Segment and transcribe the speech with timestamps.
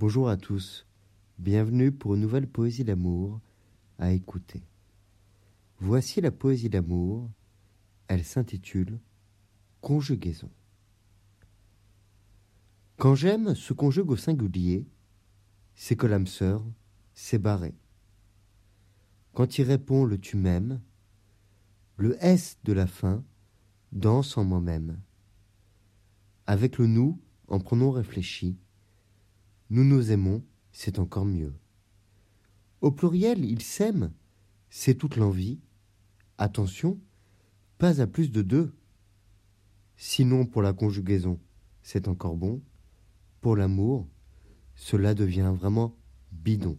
[0.00, 0.86] Bonjour à tous,
[1.36, 3.38] bienvenue pour une nouvelle poésie d'amour
[3.98, 4.62] à écouter.
[5.78, 7.30] Voici la poésie d'amour,
[8.08, 8.98] elle s'intitule
[9.82, 10.48] Conjugaison.
[12.96, 14.88] Quand j'aime se conjugue au singulier,
[15.74, 16.64] c'est que l'âme sœur
[17.12, 17.76] s'est barrée.
[19.34, 20.80] Quand il répond le tu m'aimes,
[21.98, 23.22] le S de la fin
[23.92, 24.98] danse en moi-même.
[26.46, 28.56] Avec le nous, en pronom réfléchi,
[29.70, 31.54] nous nous aimons, c'est encore mieux.
[32.80, 34.12] Au pluriel, ils s'aiment,
[34.68, 35.60] c'est toute l'envie.
[36.38, 36.98] Attention,
[37.78, 38.74] pas à plus de deux.
[39.96, 41.38] Sinon, pour la conjugaison,
[41.82, 42.60] c'est encore bon.
[43.40, 44.08] Pour l'amour,
[44.74, 45.96] cela devient vraiment
[46.32, 46.76] bidon.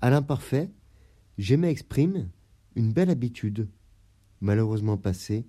[0.00, 0.70] À l'imparfait,
[1.38, 2.28] j'aimais exprime
[2.76, 3.68] une belle habitude,
[4.40, 5.46] malheureusement passée,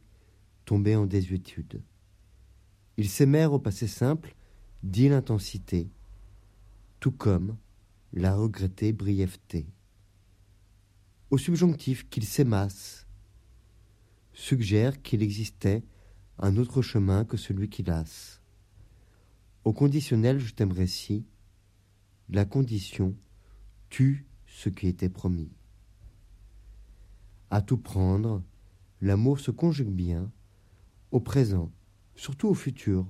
[0.63, 1.81] tombée en désuétude.
[2.97, 4.35] Ils s'aimèrent au passé simple,
[4.85, 5.89] dit l'intensité,
[6.99, 7.57] tout comme
[8.13, 9.65] la regrettée brièveté.
[11.31, 13.07] Au subjonctif qu'ils s'aimassent,
[14.31, 15.83] suggère qu'il existait
[16.37, 18.43] un autre chemin que celui qui lasse.
[19.63, 21.25] Au conditionnel, je t'aimerais si,
[22.29, 23.15] la condition
[23.89, 25.51] tue ce qui était promis.
[27.49, 28.43] À tout prendre,
[29.01, 30.31] l'amour se conjugue bien,
[31.09, 31.71] au présent,
[32.15, 33.07] surtout au futur.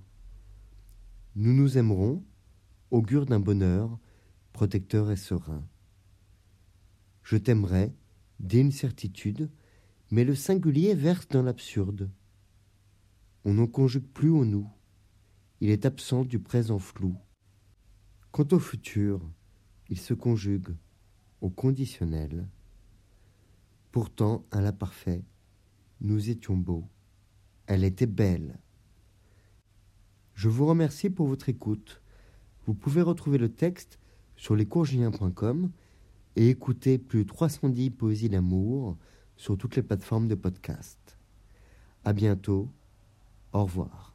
[1.35, 2.23] Nous nous aimerons,
[2.91, 3.99] augure d'un bonheur
[4.53, 5.67] protecteur et serein.
[7.23, 7.93] Je t'aimerai,
[8.39, 9.49] dès certitude,
[10.11, 12.09] mais le singulier verse dans l'absurde.
[13.43, 14.69] On n'en conjugue plus au nous
[15.61, 17.15] il est absent du présent flou.
[18.31, 19.21] Quant au futur,
[19.89, 20.75] il se conjugue
[21.41, 22.47] au conditionnel.
[23.91, 25.23] Pourtant, à la parfait,
[26.01, 26.87] nous étions beaux.
[27.67, 28.59] Elle était belle.
[30.45, 32.03] Je vous remercie pour votre écoute.
[32.67, 33.97] Vous pouvez retrouver le texte
[34.35, 35.71] sur lescourgiens.com
[36.35, 38.95] et écouter plus de 310 poésies d'amour
[39.37, 41.17] sur toutes les plateformes de podcast.
[42.03, 42.69] À bientôt.
[43.53, 44.14] Au revoir.